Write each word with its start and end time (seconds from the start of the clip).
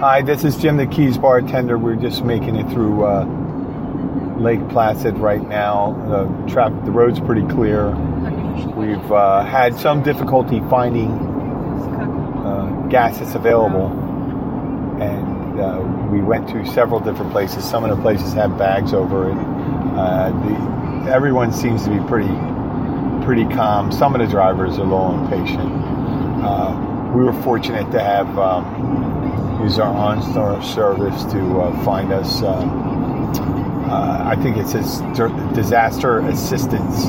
Hi, 0.00 0.22
this 0.24 0.44
is 0.44 0.56
Jim 0.56 0.76
the 0.76 0.86
Keys 0.86 1.16
bartender. 1.16 1.78
We're 1.78 1.94
just 1.96 2.24
making 2.24 2.56
it 2.56 2.68
through 2.72 3.04
uh, 3.04 3.24
Lake 4.38 4.68
Placid 4.70 5.18
right 5.18 5.46
now. 5.46 5.92
The, 6.08 6.52
tra- 6.52 6.82
the 6.84 6.90
road's 6.90 7.20
pretty 7.20 7.46
clear. 7.46 7.90
We've 8.74 9.12
uh, 9.12 9.44
had 9.44 9.78
some 9.78 10.02
difficulty 10.02 10.60
finding 10.68 11.10
uh, 11.10 12.86
gas 12.90 13.18
that's 13.18 13.34
available, 13.34 13.86
and 15.00 15.60
uh, 15.60 16.08
we 16.10 16.20
went 16.20 16.48
to 16.48 16.66
several 16.72 17.00
different 17.00 17.30
places. 17.32 17.64
Some 17.68 17.84
of 17.84 17.96
the 17.96 18.02
places 18.02 18.32
have 18.32 18.58
bags 18.58 18.92
over 18.92 19.30
it. 19.30 19.36
Uh, 19.36 20.30
the, 21.04 21.12
everyone 21.12 21.52
seems 21.52 21.84
to 21.84 21.90
be 21.90 21.98
pretty 22.08 22.32
pretty 23.24 23.44
calm. 23.54 23.92
Some 23.92 24.16
of 24.16 24.20
the 24.20 24.26
drivers 24.26 24.78
are 24.78 24.82
a 24.82 24.84
little 24.84 25.24
impatient. 25.24 25.72
Uh, 27.12 27.16
we 27.16 27.24
were 27.24 27.32
fortunate 27.42 27.90
to 27.92 28.00
have 28.00 28.38
um, 28.38 29.60
use 29.62 29.78
our 29.78 29.94
OnStar 29.94 30.62
service 30.62 31.24
to 31.32 31.60
uh, 31.60 31.84
find 31.84 32.12
us. 32.12 32.42
Uh, 32.42 32.48
uh, 33.90 34.24
I 34.24 34.36
think 34.36 34.56
it 34.56 34.68
says 34.68 35.00
disaster 35.54 36.20
assistance, 36.20 37.04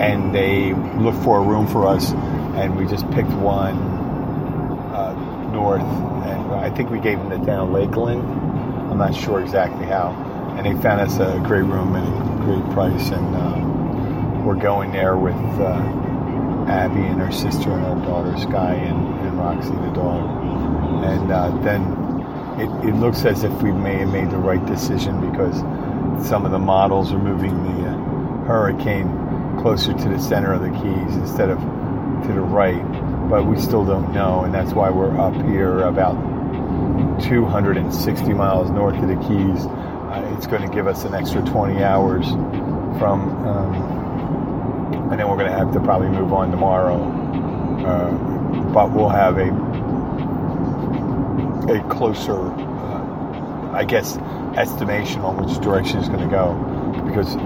and 0.00 0.34
they 0.34 0.74
looked 1.00 1.22
for 1.24 1.38
a 1.38 1.42
room 1.42 1.66
for 1.66 1.86
us, 1.86 2.12
and 2.12 2.76
we 2.76 2.86
just 2.86 3.08
picked 3.10 3.30
one 3.30 3.76
uh, 4.94 5.50
north, 5.52 5.82
and 5.82 6.52
I 6.54 6.70
think 6.70 6.90
we 6.90 7.00
gave 7.00 7.18
them 7.18 7.28
the 7.28 7.44
town 7.44 7.72
Lakeland. 7.72 8.22
I'm 8.90 8.98
not 8.98 9.14
sure 9.14 9.40
exactly 9.40 9.86
how, 9.86 10.10
and 10.56 10.66
they 10.66 10.80
found 10.82 11.00
us 11.00 11.18
a 11.18 11.40
great 11.44 11.64
room 11.64 11.96
and 11.96 12.06
a 12.06 12.44
great 12.44 12.72
price, 12.72 13.10
and 13.10 13.34
uh, 13.34 14.44
we're 14.44 14.54
going 14.54 14.92
there 14.92 15.16
with. 15.16 15.34
Uh, 15.34 16.00
Abby 16.66 17.00
and 17.02 17.20
her 17.20 17.30
sister 17.30 17.70
and 17.72 17.84
her 17.84 18.06
daughter 18.06 18.36
Sky 18.38 18.74
and, 18.74 19.13
and 19.34 19.38
Roxy 19.38 19.70
the 19.70 19.92
dog. 19.94 21.04
And 21.04 21.30
uh, 21.30 21.50
then 21.62 21.82
it, 22.60 22.88
it, 22.88 22.94
looks 22.94 23.24
as 23.24 23.44
if 23.44 23.52
we 23.62 23.72
may 23.72 23.96
have 23.96 24.12
made 24.12 24.30
the 24.30 24.38
right 24.38 24.64
decision 24.66 25.30
because 25.30 25.58
some 26.26 26.44
of 26.44 26.52
the 26.52 26.58
models 26.58 27.12
are 27.12 27.18
moving 27.18 27.62
the 27.64 27.88
uh, 27.88 27.96
hurricane 28.46 29.08
closer 29.60 29.92
to 29.92 30.08
the 30.08 30.18
center 30.18 30.52
of 30.52 30.60
the 30.60 30.70
keys 30.70 31.16
instead 31.16 31.50
of 31.50 31.58
to 31.58 32.32
the 32.32 32.40
right. 32.40 32.82
But 33.28 33.46
we 33.46 33.58
still 33.60 33.84
don't 33.84 34.12
know, 34.12 34.44
and 34.44 34.54
that's 34.54 34.72
why 34.72 34.90
we're 34.90 35.18
up 35.18 35.34
here 35.46 35.80
about 35.80 36.14
260 37.22 38.34
miles 38.34 38.70
north 38.70 38.96
of 38.96 39.08
the 39.08 39.16
Keys. 39.16 39.66
Uh, 39.66 40.34
it's 40.36 40.46
going 40.46 40.62
to 40.62 40.68
give 40.68 40.86
us 40.86 41.04
an 41.04 41.14
extra 41.14 41.42
20 41.42 41.82
hours 41.82 42.28
from. 42.98 43.46
Um, 43.46 45.10
and 45.10 45.18
then 45.18 45.28
we're 45.28 45.36
going 45.36 45.50
to 45.50 45.56
have 45.56 45.72
to 45.72 45.80
probably 45.80 46.08
move 46.08 46.32
on 46.32 46.50
tomorrow. 46.50 46.96
Uh, 47.84 48.43
but 48.72 48.92
we'll 48.92 49.08
have 49.08 49.38
a 49.38 49.50
a 51.68 51.80
closer, 51.88 52.38
uh, 52.38 53.70
I 53.72 53.84
guess, 53.84 54.16
estimation 54.56 55.22
on 55.22 55.44
which 55.44 55.58
direction 55.60 55.98
it's 55.98 56.08
going 56.08 56.28
to 56.28 56.30
go 56.30 56.52
because 57.06 57.36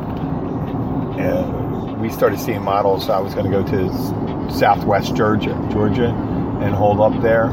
uh, 1.21 1.97
we 1.99 2.11
started 2.11 2.39
seeing 2.41 2.63
models. 2.63 3.09
I 3.09 3.21
was 3.21 3.35
going 3.35 3.51
to 3.51 3.53
go 3.53 3.65
to 3.65 4.53
Southwest 4.53 5.15
Georgia, 5.15 5.55
Georgia, 5.71 6.09
and 6.63 6.75
hold 6.75 7.01
up 7.01 7.23
there, 7.23 7.49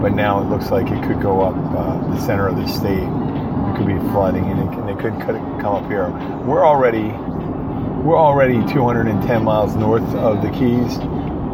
but 0.00 0.14
now 0.14 0.40
it 0.40 0.44
looks 0.44 0.70
like 0.70 0.86
it 0.90 1.02
could 1.04 1.20
go 1.20 1.40
up 1.40 1.56
uh, 1.56 2.14
the 2.14 2.20
center 2.20 2.48
of 2.48 2.56
the 2.56 2.66
state. 2.68 3.02
It 3.02 3.76
could 3.76 3.86
be 3.86 3.98
flooding, 4.10 4.44
and 4.44 4.60
it, 4.60 4.78
and 4.78 4.90
it 4.90 4.98
could 4.98 5.18
come 5.20 5.74
up 5.74 5.86
here. 5.90 6.08
We're 6.44 6.64
already 6.64 7.12
we're 8.06 8.18
already 8.18 8.64
210 8.72 9.42
miles 9.42 9.74
north 9.74 10.08
of 10.14 10.40
the 10.40 10.50
Keys, 10.50 10.98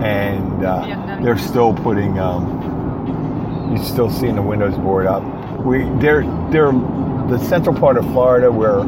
and 0.03 0.65
uh, 0.65 1.21
they're 1.23 1.39
still 1.39 1.75
putting. 1.75 2.19
Um, 2.19 3.71
you're 3.75 3.85
still 3.85 4.11
seeing 4.11 4.35
the 4.35 4.43
windows 4.43 4.77
board 4.77 5.07
up. 5.07 5.23
We 5.65 5.85
they're 6.01 6.23
they're 6.51 6.73
the 6.73 7.39
central 7.49 7.79
part 7.79 7.97
of 7.97 8.05
Florida 8.07 8.51
where 8.51 8.81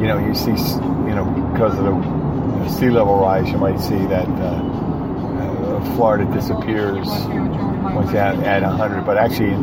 you 0.00 0.06
know 0.06 0.18
you 0.18 0.34
see 0.34 0.50
you 0.50 1.14
know 1.14 1.24
because 1.52 1.78
of 1.78 1.84
the 1.84 1.92
you 1.92 2.64
know, 2.64 2.68
sea 2.68 2.90
level 2.90 3.18
rise, 3.18 3.48
you 3.50 3.58
might 3.58 3.78
see 3.78 3.98
that 4.06 4.28
uh, 4.28 4.58
uh, 5.78 5.94
Florida 5.94 6.30
disappears 6.32 7.06
once 7.06 8.12
you 8.12 8.18
add, 8.18 8.40
add 8.40 8.62
100. 8.62 9.04
But 9.06 9.16
actually, 9.16 9.54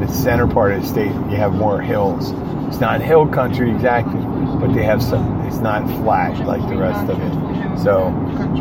the 0.00 0.08
center 0.08 0.46
part 0.46 0.72
of 0.72 0.82
the 0.82 0.88
state, 0.88 1.12
you 1.12 1.36
have 1.36 1.52
more 1.52 1.80
hills. 1.80 2.32
It's 2.68 2.80
not 2.80 3.00
hill 3.00 3.26
country 3.26 3.70
exactly, 3.70 4.20
but 4.60 4.72
they 4.72 4.84
have 4.84 5.02
some. 5.02 5.40
It's 5.46 5.58
not 5.58 5.86
flat 6.02 6.38
like 6.46 6.66
the 6.68 6.76
rest 6.76 7.10
of 7.10 7.20
it. 7.20 7.78
So 7.82 8.08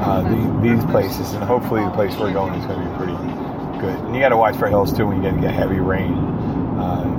uh, 0.01 0.21
the, 0.21 0.59
these 0.61 0.83
places, 0.85 1.33
and 1.33 1.43
hopefully 1.43 1.83
the 1.83 1.91
place 1.91 2.17
we're 2.17 2.33
going 2.33 2.55
is 2.55 2.65
going 2.65 2.81
to 2.81 2.89
be 2.89 2.95
pretty 2.97 3.13
good. 3.79 3.95
And 4.05 4.15
you 4.15 4.21
got 4.21 4.29
to 4.29 4.37
watch 4.37 4.57
for 4.57 4.67
hills 4.67 4.95
too 4.95 5.07
when 5.07 5.21
you 5.21 5.29
get, 5.29 5.41
get 5.41 5.53
heavy 5.53 5.79
rain, 5.79 6.15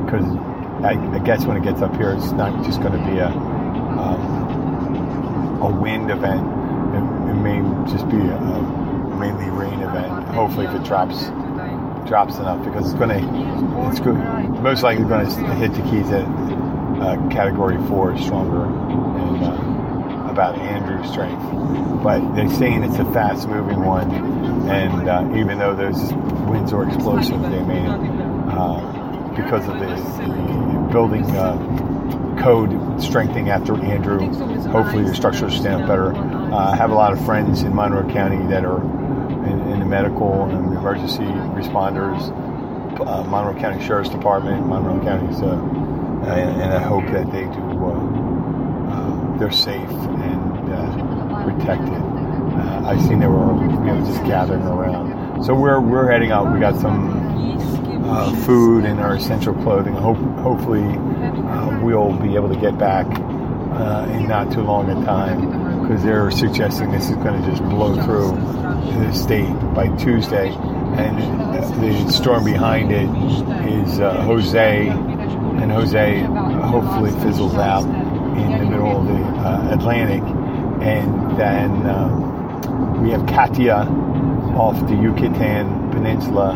because 0.05 0.25
uh, 0.25 0.87
I, 0.87 0.93
I, 1.15 1.19
guess 1.21 1.45
when 1.45 1.57
it 1.57 1.63
gets 1.63 1.83
up 1.83 1.95
here, 1.97 2.13
it's 2.13 2.33
not 2.33 2.65
just 2.65 2.81
going 2.81 2.93
to 2.93 3.11
be 3.11 3.19
a 3.19 3.29
um, 3.29 5.61
a 5.63 5.71
wind 5.71 6.11
event. 6.11 6.41
It, 6.41 7.31
it, 7.31 7.35
may 7.35 7.61
just 7.91 8.09
be 8.09 8.17
a, 8.17 8.37
a 8.37 8.63
mainly 9.17 9.51
rain 9.51 9.81
event. 9.81 10.29
Hopefully, 10.29 10.67
if 10.67 10.75
it 10.75 10.85
drops 10.85 11.31
drops 12.06 12.37
enough 12.37 12.65
because 12.65 12.91
it's 12.91 12.99
going 12.99 13.11
to 13.11 13.91
it's 13.91 14.00
good 14.00 14.16
most 14.61 14.83
likely 14.83 15.05
going 15.05 15.27
to 15.27 15.55
hit 15.55 15.72
the 15.75 15.83
keys 15.91 16.09
at 16.11 16.25
uh, 17.00 17.16
category 17.31 17.78
four 17.88 18.16
stronger 18.19 18.65
and 18.66 19.44
uh, 19.44 19.71
about 20.31 20.56
Andrew's 20.59 21.10
strength. 21.10 21.43
But 22.03 22.34
they're 22.34 22.49
saying 22.50 22.83
it's 22.84 22.99
a 22.99 23.05
fast 23.12 23.49
moving 23.49 23.84
one, 23.84 24.10
and 24.71 25.09
uh, 25.09 25.37
even 25.37 25.59
though 25.59 25.75
those 25.75 26.12
winds 26.49 26.72
are 26.72 26.87
explosive, 26.87 27.41
they 27.43 27.62
may, 27.62 27.87
uh, 27.87 28.81
because 29.34 29.66
of 29.69 29.78
the, 29.78 29.87
the 29.87 30.89
building 30.93 31.25
uh, 31.37 31.56
code 32.41 33.03
strengthening 33.03 33.50
after 33.50 33.77
Andrew, 33.77 34.21
hopefully 34.71 35.05
the 35.05 35.15
structures 35.15 35.55
stand 35.56 35.83
up 35.83 35.89
better. 35.89 36.15
Uh, 36.15 36.72
I 36.72 36.77
have 36.77 36.91
a 36.91 36.94
lot 36.94 37.12
of 37.12 37.25
friends 37.25 37.62
in 37.62 37.75
Monroe 37.75 38.10
County 38.10 38.47
that 38.49 38.65
are 38.65 38.81
medical 39.91 40.45
and 40.45 40.73
emergency 40.77 41.25
responders. 41.59 42.31
Monroe 43.28 43.59
County 43.59 43.84
Sheriff's 43.84 44.11
Department, 44.11 44.67
Monroe 44.67 45.03
County's 45.03 45.41
and, 46.23 46.61
and 46.61 46.73
I 46.73 46.81
hope 46.81 47.05
that 47.06 47.31
they 47.33 47.45
do. 47.45 47.84
Uh, 47.84 48.31
uh, 48.91 49.39
they're 49.39 49.51
safe 49.51 49.89
and 49.89 50.73
uh, 50.73 51.45
protected. 51.45 51.95
Uh, 51.95 52.83
I've 52.87 53.01
seen 53.03 53.21
they 53.21 53.27
were 53.27 53.55
you 53.62 53.81
know 53.81 54.05
just 54.05 54.23
gathering 54.25 54.62
around. 54.62 55.45
So 55.45 55.55
we're 55.55 55.81
we're 55.81 56.11
heading 56.11 56.31
out. 56.31 56.53
We 56.53 56.61
got 56.61 56.78
some 56.81 58.05
uh, 58.05 58.34
food 58.45 58.84
and 58.84 59.01
our 59.01 59.17
essential 59.17 59.55
clothing. 59.55 59.95
Hope 59.95 60.19
hopefully 60.39 60.83
uh, 60.83 61.81
we'll 61.83 62.12
be 62.19 62.34
able 62.34 62.53
to 62.53 62.61
get 62.61 62.77
back 62.78 63.07
in 64.11 64.28
not 64.28 64.53
too 64.53 64.62
long 64.62 64.91
a 64.91 65.05
time 65.07 65.70
because 65.91 66.05
they're 66.05 66.31
suggesting 66.31 66.93
this 66.93 67.11
is 67.11 67.17
going 67.17 67.43
to 67.43 67.51
just 67.51 67.61
blow 67.65 68.01
through 68.05 68.31
the 69.03 69.12
state 69.12 69.53
by 69.75 69.89
Tuesday. 69.97 70.51
And 70.51 71.19
the 71.83 72.12
storm 72.12 72.45
behind 72.45 72.93
it 72.93 73.09
is 73.66 73.98
Jose 73.98 74.87
and 74.87 75.72
Jose 75.72 76.21
hopefully 76.21 77.10
fizzles 77.22 77.54
out 77.54 77.83
in 78.39 78.53
the 78.53 78.71
middle 78.71 79.01
of 79.01 79.07
the 79.09 79.15
uh, 79.15 79.75
Atlantic, 79.75 80.22
and 80.81 81.37
then 81.37 81.91
um, 81.91 83.03
we 83.03 83.10
have 83.10 83.27
Katia 83.27 83.78
off 84.57 84.78
the 84.87 84.95
Yucatan 84.95 85.91
Peninsula. 85.91 86.54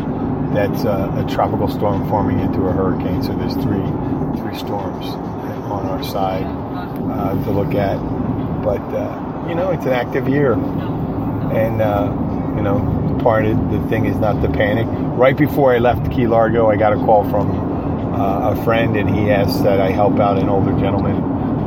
That's 0.54 0.84
a, 0.84 1.24
a 1.26 1.28
tropical 1.28 1.66
storm 1.66 2.08
forming 2.08 2.38
into 2.38 2.60
a 2.68 2.72
hurricane. 2.72 3.20
So 3.24 3.34
there's 3.34 3.54
three 3.54 4.40
three 4.40 4.56
storms 4.56 5.06
on 5.06 5.86
our 5.86 6.04
side 6.04 6.44
uh, 6.44 7.44
to 7.44 7.50
look 7.50 7.74
at. 7.74 8.23
But 8.64 8.80
uh, 8.80 9.46
you 9.48 9.54
know, 9.54 9.70
it's 9.70 9.84
an 9.84 9.92
active 9.92 10.26
year, 10.26 10.54
and 10.54 11.82
uh, 11.82 12.10
you 12.56 12.62
know, 12.62 13.20
part 13.22 13.44
of 13.44 13.70
the 13.70 13.80
thing 13.88 14.06
is 14.06 14.16
not 14.16 14.40
to 14.40 14.48
panic. 14.48 14.86
Right 15.18 15.36
before 15.36 15.74
I 15.74 15.78
left 15.78 16.10
Key 16.10 16.26
Largo, 16.26 16.70
I 16.70 16.76
got 16.76 16.94
a 16.94 16.96
call 16.96 17.28
from 17.28 17.50
uh, 18.14 18.52
a 18.52 18.64
friend, 18.64 18.96
and 18.96 19.08
he 19.08 19.30
asked 19.30 19.62
that 19.64 19.80
I 19.80 19.90
help 19.90 20.18
out 20.18 20.38
an 20.38 20.48
older 20.48 20.72
gentleman 20.80 21.16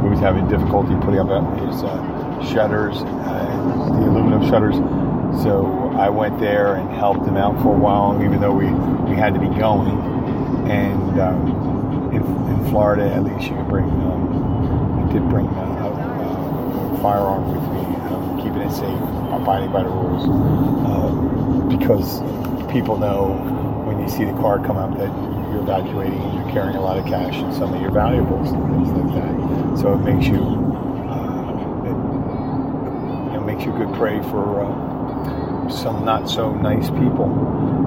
who 0.01 0.09
was 0.09 0.19
having 0.19 0.47
difficulty 0.47 0.95
putting 1.05 1.19
up 1.19 1.29
his 1.59 1.83
uh, 1.83 2.43
shutters, 2.51 2.97
uh, 2.97 3.89
the 3.99 4.09
aluminum 4.09 4.47
shutters. 4.49 4.75
So 5.43 5.93
I 5.97 6.09
went 6.09 6.39
there 6.39 6.75
and 6.75 6.89
helped 6.89 7.27
him 7.27 7.37
out 7.37 7.61
for 7.61 7.75
a 7.75 7.77
while, 7.77 8.23
even 8.23 8.39
though 8.41 8.53
we, 8.53 8.65
we 9.09 9.15
had 9.15 9.33
to 9.33 9.39
be 9.39 9.49
going. 9.59 9.97
And 10.69 11.19
um, 11.19 12.11
in, 12.11 12.23
in 12.23 12.69
Florida, 12.71 13.03
at 13.13 13.23
least 13.23 13.43
you 13.43 13.55
can 13.55 13.67
bring, 13.69 13.85
um, 13.85 15.07
I 15.07 15.13
did 15.13 15.27
bring 15.29 15.45
a 15.45 15.66
firearm 17.01 17.47
with 17.51 17.63
me, 17.73 17.83
um, 18.07 18.37
keeping 18.37 18.61
it 18.61 18.71
safe, 18.71 19.01
abiding 19.33 19.71
by 19.71 19.83
the 19.83 19.89
rules. 19.89 20.25
Uh, 20.87 21.27
because 21.67 22.19
people 22.71 22.97
know 22.97 23.33
when 23.85 23.99
you 23.99 24.09
see 24.09 24.25
the 24.25 24.33
car 24.33 24.59
come 24.59 24.77
up 24.77 24.97
that 24.97 25.11
you're 25.51 25.61
evacuating 25.61 26.19
and 26.19 26.33
you're 26.39 26.53
carrying 26.53 26.75
a 26.75 26.81
lot 26.81 26.97
of 26.97 27.05
cash 27.05 27.35
and 27.35 27.53
some 27.53 27.73
of 27.73 27.81
your 27.81 27.91
valuables 27.91 28.51
and 28.51 28.63
things 28.73 28.89
like 28.89 29.13
that. 29.15 29.79
So 29.79 29.93
it 29.93 30.03
makes 30.03 30.27
you, 30.27 30.41
uh, 31.07 31.87
it, 31.87 33.33
know, 33.33 33.43
makes 33.45 33.63
you 33.63 33.71
good 33.71 33.93
prey 33.95 34.19
for 34.29 34.65
uh, 34.65 35.69
some 35.69 36.03
not 36.03 36.29
so 36.29 36.53
nice 36.55 36.89
people. 36.89 37.27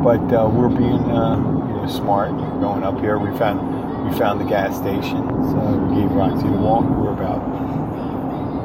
But 0.02 0.32
uh, 0.32 0.48
we're 0.48 0.68
being 0.68 1.10
uh, 1.10 1.36
you 1.36 1.76
know, 1.76 1.86
smart. 1.86 2.30
Going 2.60 2.82
up 2.82 3.00
here, 3.00 3.18
we 3.18 3.36
found 3.38 3.60
we 4.10 4.18
found 4.18 4.40
the 4.40 4.44
gas 4.44 4.76
station. 4.76 5.26
So 5.50 5.58
we 5.88 6.00
gave 6.00 6.10
Roxy 6.12 6.46
a 6.46 6.50
walk. 6.50 6.84
We're 6.84 7.12
about 7.12 7.40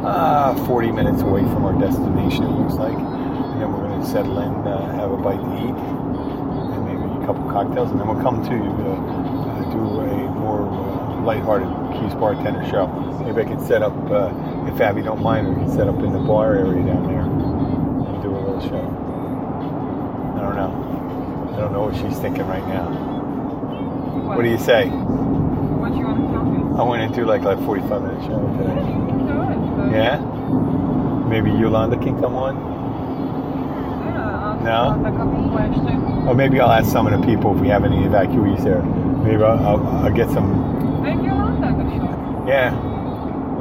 uh, 0.05 0.65
40 0.67 0.91
minutes 0.91 1.21
away 1.21 1.41
from 1.41 1.65
our 1.65 1.73
destination. 1.79 2.43
It 2.43 2.51
looks 2.51 2.75
like, 2.75 2.93
and 2.93 3.61
then 3.61 3.71
we're 3.71 3.87
going 3.87 3.99
to 3.99 4.07
settle 4.07 4.39
in, 4.39 4.53
uh, 4.67 4.93
have 4.93 5.11
a 5.11 5.17
bite 5.17 5.41
to 5.41 5.53
eat, 5.57 5.73
and 5.73 6.85
maybe 6.85 7.01
a 7.01 7.25
couple 7.25 7.49
cocktails, 7.49 7.89
and 7.91 7.99
then 7.99 8.07
we'll 8.07 8.21
come 8.21 8.43
to 8.45 8.55
uh, 8.55 9.71
do 9.73 9.81
a 10.01 10.29
more 10.37 10.61
uh, 10.61 11.21
lighthearted 11.21 11.67
Keys 11.93 12.13
bartender 12.13 12.63
show. 12.69 12.87
Maybe 13.25 13.41
I 13.41 13.45
can 13.45 13.59
set 13.65 13.81
up, 13.81 13.95
uh, 14.11 14.29
if 14.71 14.79
Abby 14.79 15.01
don't 15.01 15.23
mind, 15.23 15.49
we 15.49 15.55
can 15.55 15.71
set 15.71 15.87
up 15.87 15.97
in 15.97 16.13
the 16.13 16.19
bar 16.19 16.55
area 16.55 16.85
down 16.85 17.07
there 17.07 17.21
and 17.21 18.21
do 18.21 18.29
a 18.29 18.37
little 18.37 18.61
show. 18.61 18.85
I 20.37 20.41
don't 20.41 20.55
know. 20.55 21.51
I 21.55 21.57
don't 21.57 21.73
know 21.73 21.81
what 21.81 21.95
she's 21.95 22.19
thinking 22.19 22.45
right 22.45 22.65
now. 22.67 22.91
What, 24.27 24.43
do 24.43 24.49
you 24.49 24.59
say? 24.59 24.87
What 24.89 25.95
you 25.95 26.05
want 26.05 26.75
to? 26.75 26.79
I 26.79 26.83
want 26.83 27.09
to 27.09 27.15
do 27.15 27.25
like 27.25 27.41
a 27.41 27.57
45 27.65 28.01
minute 28.01 28.23
show 28.25 28.39
today. 28.57 29.64
You 29.77 29.81
can 29.81 29.91
do 29.91 29.97
it. 29.97 30.19
but- 30.19 30.29
Yeah? 31.23 31.29
Maybe 31.29 31.51
Yolanda 31.51 31.97
can 31.97 32.19
come 32.21 32.35
on? 32.35 32.55
Yeah, 34.05 34.63
No? 34.63 34.71
I'll 34.71 34.97
pick 34.97 35.19
up 35.19 35.27
a 35.27 35.49
question. 35.51 36.27
Or 36.27 36.33
maybe 36.35 36.59
I'll 36.59 36.71
ask 36.71 36.91
some 36.91 37.07
of 37.07 37.13
the 37.19 37.25
people 37.25 37.53
if 37.55 37.61
we 37.61 37.67
have 37.69 37.83
any 37.83 37.97
evacuees 37.97 38.63
there. 38.63 38.81
Maybe 38.81 39.43
I'll, 39.43 39.59
I'll, 39.65 39.87
I'll 40.05 40.11
get 40.13 40.29
some. 40.31 41.01
Make 41.03 41.21
Yolanda 41.23 41.67
show. 41.89 42.45
Yeah. 42.47 42.73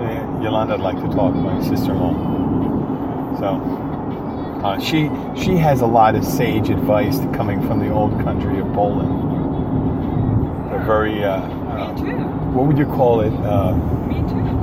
yeah. 0.00 0.40
Yolanda'd 0.42 0.80
like 0.80 0.96
to 1.00 1.08
talk, 1.08 1.34
my 1.34 1.60
sister-in-law. 1.62 3.36
So, 3.38 4.60
uh, 4.64 4.78
she 4.78 5.10
she 5.36 5.56
has 5.56 5.80
a 5.80 5.86
lot 5.86 6.14
of 6.14 6.24
sage 6.24 6.68
advice 6.70 7.18
coming 7.34 7.60
from 7.66 7.80
the 7.80 7.90
old 7.90 8.12
country 8.22 8.58
of 8.60 8.66
Poland. 8.72 9.10
They're 10.70 10.84
very. 10.84 11.22
Uh, 11.24 11.40
Me 11.48 11.54
uh, 11.82 11.96
too. 11.96 12.12
what 12.54 12.66
would 12.66 12.78
you 12.78 12.86
call 12.86 13.20
it? 13.22 13.32
Uh, 13.32 13.74
Me 14.06 14.22
too. 14.28 14.53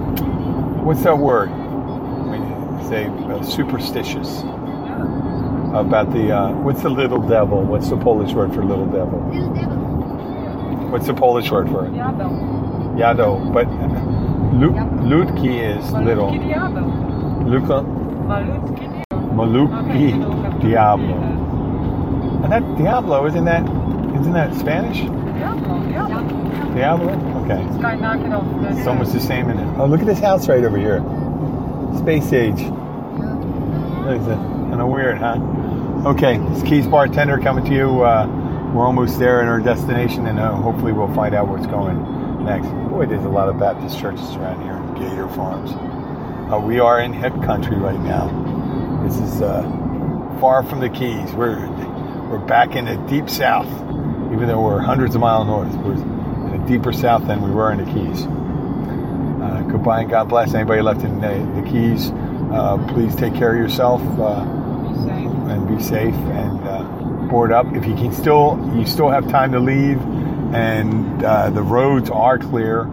What's 0.84 1.04
that 1.04 1.18
word? 1.18 1.50
You 1.50 2.88
say 2.90 3.06
uh, 3.08 3.44
superstitious 3.44 4.42
about 5.74 6.12
the. 6.12 6.32
Uh, 6.32 6.52
what's 6.64 6.82
the 6.82 6.90
little 6.90 7.22
devil? 7.22 7.64
What's 7.64 7.90
the 7.90 7.98
Polish 7.98 8.34
word 8.34 8.54
for 8.54 8.64
little 8.64 8.86
devil? 8.88 9.20
What's 10.92 11.08
the 11.08 11.14
Polish 11.14 11.50
word 11.52 11.70
for 11.70 11.86
it? 11.86 11.92
Diabeł. 11.94 12.98
Yado, 12.98 13.54
but 13.54 13.68
Lu- 14.54 14.74
Ludki 15.08 15.62
is 15.62 15.92
little. 15.94 16.30
Malutki 16.32 16.48
diabeł. 16.48 16.88
Malutki 18.28 18.88
diabeł. 19.32 20.12
You 20.12 20.20
don't 20.20 20.44
have 20.44 20.60
to 20.62 20.68
Diablo. 20.68 21.16
And 22.44 22.52
that 22.52 22.64
Diablo 22.78 23.26
isn't 23.28 23.46
that 23.46 23.64
isn't 24.20 24.34
that 24.34 24.54
Spanish? 24.56 25.02
Diablo, 25.42 25.84
Diablo. 25.90 26.76
Diablo? 26.76 27.44
Okay. 27.44 27.66
This 27.68 27.82
guy 27.82 27.96
knock 27.96 28.20
off. 28.30 28.78
It's 28.78 28.88
almost 28.88 29.14
the 29.14 29.20
same 29.20 29.50
in 29.50 29.58
it. 29.58 29.78
Oh, 29.80 29.88
look 29.88 30.00
at 30.00 30.06
this 30.06 30.20
house 30.20 30.48
right 30.48 30.64
over 30.64 30.78
here. 30.78 31.00
Space 31.98 32.32
age. 32.32 32.62
Look 32.62 34.20
at 34.20 34.26
that. 34.28 34.38
Kind 34.38 34.82
of 34.82 34.88
weird, 34.88 35.18
huh? 35.18 35.38
Okay, 36.06 36.36
it's 36.52 36.64
Keys 36.64 36.88
Bartender 36.88 37.40
coming 37.40 37.66
to 37.66 37.74
you. 37.74 38.04
Uh, 38.04 38.28
we're 38.74 38.86
almost 38.86 39.18
there 39.20 39.42
in 39.42 39.48
our 39.48 39.60
destination, 39.60 40.28
and 40.28 40.40
uh, 40.40 40.54
hopefully 40.54 40.94
we'll 40.94 41.14
find 41.14 41.34
out 41.36 41.48
what's 41.48 41.68
going 41.68 42.46
next. 42.46 42.68
Boy, 42.90 43.06
there's 43.08 43.26
a 43.26 43.30
lot 43.30 43.50
of 43.50 43.60
Baptist 43.60 44.00
churches 44.00 44.36
around 44.36 44.62
here 44.62 44.74
in 44.74 44.94
Gator 45.10 45.28
Farms. 45.30 45.72
Uh, 46.52 46.60
we 46.60 46.80
are 46.80 47.02
in 47.02 47.14
hip 47.14 47.34
country 47.44 47.78
right 47.78 48.00
now. 48.00 48.30
This 49.04 49.18
is 49.18 49.42
uh, 49.42 49.64
far 50.40 50.64
from 50.64 50.80
the 50.80 50.90
Keys. 50.90 51.34
We're 51.34 51.68
we're 52.30 52.40
back 52.46 52.76
in 52.76 52.86
the 52.86 52.96
deep 53.10 53.30
south, 53.30 53.68
even 54.32 54.48
though 54.48 54.62
we're 54.62 54.80
hundreds 54.80 55.16
of 55.16 55.22
miles 55.22 55.48
north. 55.48 55.74
We're 55.76 55.94
in 55.94 56.62
the 56.62 56.68
deeper 56.68 56.94
south 56.94 57.28
than 57.28 57.42
we 57.42 57.52
were 57.52 57.72
in 57.72 57.84
the 57.84 57.92
Keys. 57.92 58.26
Uh, 58.26 59.62
goodbye 59.70 60.02
and 60.02 60.10
God 60.10 60.30
bless. 60.30 60.54
Anybody 60.54 60.82
left 60.82 61.04
in 61.04 61.20
the, 61.20 61.62
the 61.62 61.70
Keys, 61.70 62.12
uh, 62.52 62.78
please 62.94 63.16
take 63.16 63.34
care 63.36 63.54
of 63.54 63.60
yourself 63.60 64.02
uh, 64.20 64.42
and 65.50 65.68
be 65.68 65.82
safe 65.84 66.14
and 66.14 66.60
uh, 66.68 66.84
board 67.30 67.52
up. 67.52 67.66
If 67.74 67.86
you 67.86 67.96
can 67.96 68.14
still, 68.14 68.60
you 68.76 68.86
still 68.86 69.10
have 69.10 69.30
time 69.30 69.52
to 69.52 69.60
leave, 69.60 70.02
and 70.54 71.24
uh, 71.24 71.50
the 71.50 71.64
roads 71.64 72.10
are 72.10 72.38
clear. 72.38 72.88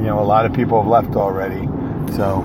You 0.00 0.06
know, 0.06 0.20
a 0.20 0.24
lot 0.24 0.46
of 0.46 0.54
people 0.54 0.80
have 0.80 0.90
left 0.90 1.14
already, 1.14 1.66
so 2.14 2.42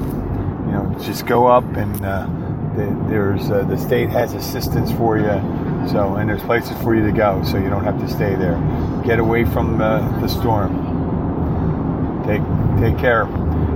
you 0.66 0.72
know, 0.74 0.98
just 1.01 1.25
go 1.25 1.48
up 1.48 1.63
and 1.77 2.04
uh, 2.04 2.27
the, 2.75 3.06
there's 3.07 3.50
uh, 3.50 3.63
the 3.63 3.77
state 3.77 4.10
has 4.10 4.33
assistance 4.33 4.92
for 4.92 5.18
you. 5.18 5.30
So, 5.92 6.16
and 6.16 6.30
there's 6.30 6.42
places 6.44 6.76
for 6.82 6.96
you 6.96 7.06
to 7.06 7.12
go, 7.12 7.44
so 7.44 7.58
you 7.58 7.70
don't 7.70 7.84
have 7.84 8.00
to 8.00 8.08
stay 8.10 8.36
there. 8.36 8.58
Get 9.06 9.20
away 9.20 9.46
from 9.46 9.78
the 9.78 10.28
storm 10.28 10.94
take 12.26 12.42
take 12.80 12.98
care. 13.00 13.24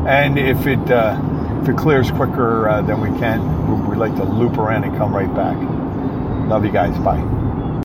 And 0.07 0.39
if 0.39 0.65
it 0.65 0.79
uh, 0.91 1.19
if 1.61 1.69
it 1.69 1.77
clears 1.77 2.09
quicker 2.11 2.67
uh, 2.67 2.81
than 2.81 2.99
we 2.99 3.09
can, 3.19 3.39
we- 3.83 3.89
we'd 3.89 3.97
like 3.99 4.15
to 4.15 4.23
loop 4.23 4.57
around 4.57 4.83
and 4.85 4.97
come 4.97 5.13
right 5.15 5.33
back. 5.35 5.55
Love 6.49 6.65
you 6.65 6.71
guys. 6.71 6.97
Bye. 6.99 7.38